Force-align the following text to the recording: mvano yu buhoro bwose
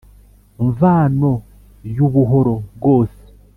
mvano 0.67 1.31
yu 1.95 2.07
buhoro 2.13 2.55
bwose 2.75 3.21